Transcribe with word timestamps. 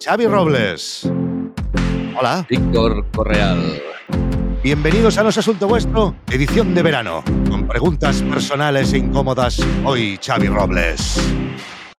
Xavi 0.00 0.26
Robles. 0.26 1.10
Hola. 2.16 2.46
Víctor 2.48 3.04
Correal. 3.10 3.82
Bienvenidos 4.62 5.18
a 5.18 5.24
No 5.24 5.30
es 5.30 5.38
Asunto 5.38 5.66
Vuestro, 5.66 6.14
edición 6.30 6.74
de 6.74 6.82
verano, 6.82 7.24
con 7.48 7.66
preguntas 7.66 8.22
personales 8.22 8.92
e 8.92 8.98
incómodas. 8.98 9.60
Hoy, 9.84 10.18
Xavi 10.24 10.46
Robles. 10.48 11.20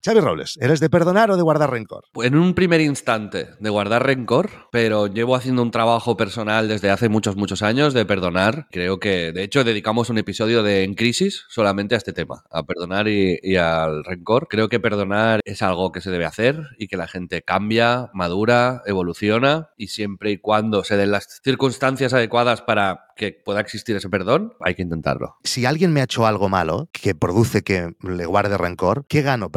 Xavi 0.05 0.21
Robles, 0.21 0.57
¿eres 0.61 0.79
de 0.79 0.89
perdonar 0.89 1.33
o 1.33 1.37
de 1.37 1.43
guardar 1.43 1.73
rencor? 1.73 2.05
En 2.23 2.37
un 2.37 2.55
primer 2.55 2.81
instante 2.81 3.49
de 3.59 3.69
guardar 3.69 4.07
rencor, 4.07 4.49
pero 4.71 5.09
llevo 5.09 5.35
haciendo 5.35 5.61
un 5.61 5.73
trabajo 5.73 6.17
personal 6.17 6.69
desde 6.69 6.91
hace 6.91 7.09
muchos, 7.09 7.35
muchos 7.35 7.63
años 7.63 7.95
de 7.95 8.07
perdonar. 8.07 8.69
Creo 8.71 9.01
que, 9.01 9.33
de 9.33 9.43
hecho, 9.43 9.65
dedicamos 9.65 10.09
un 10.09 10.19
episodio 10.19 10.63
de 10.63 10.85
En 10.85 10.95
Crisis 10.95 11.47
solamente 11.49 11.97
a 11.97 11.99
este 11.99 12.13
tema, 12.13 12.45
a 12.49 12.63
perdonar 12.63 13.09
y, 13.09 13.41
y 13.43 13.57
al 13.57 14.05
rencor. 14.05 14.47
Creo 14.49 14.69
que 14.69 14.79
perdonar 14.79 15.41
es 15.45 15.63
algo 15.63 15.91
que 15.91 16.01
se 16.01 16.13
debe 16.13 16.27
hacer 16.27 16.63
y 16.79 16.87
que 16.87 16.97
la 16.97 17.09
gente 17.09 17.43
cambia, 17.43 18.09
madura, 18.15 18.83
evoluciona 18.87 19.71
y 19.77 19.89
siempre 19.89 20.31
y 20.31 20.39
cuando 20.39 20.85
se 20.85 20.97
den 20.97 21.11
las 21.11 21.41
circunstancias 21.43 22.13
adecuadas 22.13 22.63
para 22.63 23.09
que 23.19 23.33
pueda 23.33 23.61
existir 23.61 23.97
ese 23.97 24.09
perdón, 24.09 24.55
hay 24.61 24.75
que 24.75 24.83
intentarlo. 24.83 25.37
Si 25.43 25.67
alguien 25.67 25.93
me 25.93 26.01
ha 26.01 26.05
hecho 26.05 26.27
algo 26.27 26.49
malo 26.49 26.89
que 26.93 27.15
produce 27.15 27.63
que 27.63 27.95
le 28.01 28.25
guarde 28.25 28.57
rencor, 28.57 29.05
¿qué 29.09 29.23
gano 29.23 29.51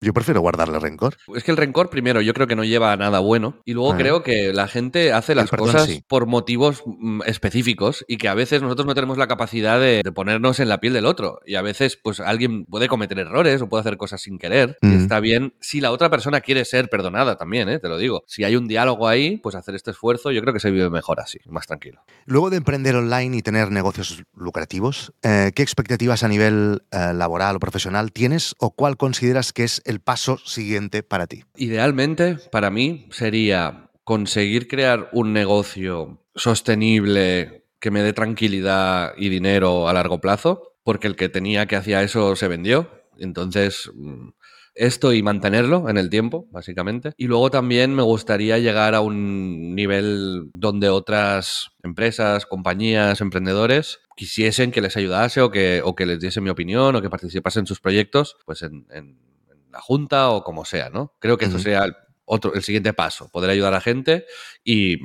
Yo 0.00 0.12
prefiero 0.12 0.40
guardarle 0.40 0.78
rencor. 0.78 1.16
Es 1.34 1.44
que 1.44 1.50
el 1.50 1.56
rencor, 1.56 1.90
primero, 1.90 2.20
yo 2.20 2.34
creo 2.34 2.46
que 2.46 2.56
no 2.56 2.64
lleva 2.64 2.92
a 2.92 2.96
nada 2.96 3.20
bueno. 3.20 3.60
Y 3.64 3.72
luego 3.72 3.92
Ah. 3.92 3.96
creo 3.96 4.22
que 4.22 4.52
la 4.52 4.68
gente 4.68 5.12
hace 5.12 5.34
las 5.34 5.50
perdón 5.50 5.66
cosas 5.72 5.86
sí. 5.86 6.02
por 6.08 6.26
motivos 6.26 6.82
mm, 6.86 7.22
específicos 7.26 8.04
y 8.08 8.16
que 8.16 8.28
a 8.28 8.34
veces 8.34 8.62
nosotros 8.62 8.86
no 8.86 8.94
tenemos 8.94 9.18
la 9.18 9.26
capacidad 9.28 9.78
de, 9.80 10.00
de 10.04 10.12
ponernos 10.12 10.58
en 10.60 10.68
la 10.68 10.78
piel 10.80 10.92
del 10.92 11.06
otro. 11.06 11.40
Y 11.46 11.54
a 11.54 11.62
veces, 11.62 11.98
pues 12.02 12.20
alguien 12.20 12.64
puede 12.64 12.88
cometer 12.88 13.18
errores 13.18 13.62
o 13.62 13.68
puede 13.68 13.80
hacer 13.82 13.96
cosas 13.96 14.20
sin 14.22 14.38
querer. 14.38 14.76
Y 14.82 14.86
Mm. 14.86 15.00
está 15.02 15.20
bien 15.20 15.54
si 15.60 15.80
la 15.80 15.90
otra 15.92 16.10
persona 16.10 16.40
quiere 16.40 16.64
ser 16.64 16.88
perdonada 16.88 17.36
también, 17.36 17.68
¿eh? 17.68 17.78
te 17.78 17.88
lo 17.88 17.98
digo. 17.98 18.22
Si 18.26 18.44
hay 18.44 18.56
un 18.56 18.66
diálogo 18.68 19.06
ahí, 19.08 19.36
pues 19.38 19.54
hacer 19.54 19.74
este 19.74 19.90
esfuerzo, 19.92 20.30
yo 20.32 20.40
creo 20.42 20.52
que 20.54 20.60
se 20.60 20.70
vive 20.70 20.90
mejor 20.90 21.20
así, 21.20 21.38
más 21.46 21.66
tranquilo. 21.66 22.00
Luego 22.24 22.50
de 22.50 22.56
emprender 22.56 22.96
online 22.96 23.36
y 23.36 23.42
tener 23.42 23.70
negocios 23.70 24.22
lucrativos, 24.34 25.12
eh, 25.22 25.52
¿qué 25.54 25.62
expectativas 25.62 26.22
a 26.24 26.28
nivel 26.28 26.82
eh, 26.90 27.12
laboral 27.14 27.56
o 27.56 27.60
profesional 27.60 28.12
tienes 28.12 28.54
o 28.58 28.70
cuál 28.70 28.96
consideras 28.96 29.35
que 29.52 29.64
es 29.64 29.82
el 29.84 30.00
paso 30.00 30.38
siguiente 30.38 31.02
para 31.02 31.26
ti? 31.26 31.44
Idealmente, 31.56 32.36
para 32.50 32.70
mí, 32.70 33.08
sería 33.10 33.90
conseguir 34.04 34.68
crear 34.68 35.08
un 35.12 35.32
negocio 35.32 36.22
sostenible 36.34 37.64
que 37.80 37.90
me 37.90 38.02
dé 38.02 38.12
tranquilidad 38.12 39.12
y 39.16 39.28
dinero 39.28 39.88
a 39.88 39.92
largo 39.92 40.20
plazo, 40.20 40.74
porque 40.84 41.06
el 41.06 41.16
que 41.16 41.28
tenía 41.28 41.66
que 41.66 41.76
hacía 41.76 42.02
eso 42.02 42.36
se 42.36 42.48
vendió. 42.48 42.90
Entonces, 43.18 43.90
mm, 43.94 44.28
esto 44.74 45.12
y 45.12 45.22
mantenerlo 45.22 45.88
en 45.88 45.96
el 45.96 46.10
tiempo, 46.10 46.46
básicamente. 46.50 47.12
Y 47.16 47.26
luego 47.26 47.50
también 47.50 47.94
me 47.94 48.02
gustaría 48.02 48.58
llegar 48.58 48.94
a 48.94 49.00
un 49.00 49.74
nivel 49.74 50.50
donde 50.56 50.88
otras 50.88 51.70
empresas, 51.82 52.46
compañías, 52.46 53.20
emprendedores 53.20 54.00
quisiesen 54.16 54.72
que 54.72 54.80
les 54.80 54.96
ayudase 54.96 55.40
o 55.42 55.50
que, 55.52 55.80
o 55.84 55.94
que 55.94 56.06
les 56.06 56.18
diese 56.18 56.40
mi 56.40 56.50
opinión 56.50 56.96
o 56.96 57.00
que 57.02 57.08
participase 57.10 57.60
en 57.60 57.66
sus 57.66 57.78
proyectos, 57.78 58.36
pues 58.44 58.62
en, 58.62 58.86
en- 58.90 59.20
en 59.50 59.70
la 59.70 59.80
junta 59.80 60.30
o 60.30 60.42
como 60.42 60.64
sea, 60.64 60.90
¿no? 60.90 61.14
Creo 61.20 61.36
que 61.38 61.44
esto 61.44 61.58
Ujú. 61.58 61.62
sería 61.62 61.84
el, 61.84 61.94
otro, 62.24 62.54
el 62.54 62.62
siguiente 62.64 62.92
paso, 62.92 63.28
poder 63.28 63.50
ayudar 63.50 63.74
a 63.74 63.80
gente 63.80 64.24
y 64.64 64.98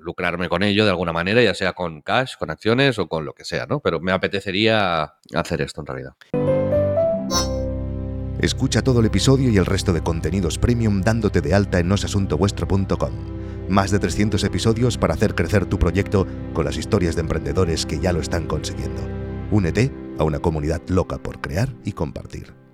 lucrarme 0.00 0.48
con 0.48 0.62
ello 0.62 0.84
de 0.84 0.90
alguna 0.90 1.12
manera, 1.12 1.42
ya 1.42 1.54
sea 1.54 1.72
con 1.72 2.02
cash, 2.02 2.34
con 2.38 2.50
acciones 2.50 2.98
o 3.00 3.08
con 3.08 3.24
lo 3.24 3.32
que 3.34 3.44
sea, 3.44 3.66
¿no? 3.66 3.80
Pero 3.80 3.98
me 4.00 4.12
apetecería 4.12 5.14
hacer 5.34 5.60
esto 5.62 5.80
en 5.80 5.86
realidad. 5.86 6.12
Escucha 8.40 8.82
todo 8.82 9.00
el 9.00 9.06
episodio 9.06 9.50
y 9.50 9.56
el 9.56 9.66
resto 9.66 9.92
de 9.92 10.02
contenidos 10.02 10.58
premium 10.58 11.00
dándote 11.00 11.40
de 11.40 11.54
alta 11.54 11.80
en 11.80 11.88
nosasuntovuestro.com. 11.88 13.37
Más 13.68 13.90
de 13.90 13.98
300 13.98 14.42
episodios 14.44 14.96
para 14.96 15.14
hacer 15.14 15.34
crecer 15.34 15.66
tu 15.66 15.78
proyecto 15.78 16.26
con 16.54 16.64
las 16.64 16.78
historias 16.78 17.14
de 17.16 17.20
emprendedores 17.20 17.84
que 17.84 18.00
ya 18.00 18.12
lo 18.12 18.20
están 18.20 18.46
consiguiendo. 18.46 19.02
Únete 19.50 19.92
a 20.18 20.24
una 20.24 20.40
comunidad 20.40 20.80
loca 20.88 21.18
por 21.18 21.40
crear 21.40 21.74
y 21.84 21.92
compartir. 21.92 22.67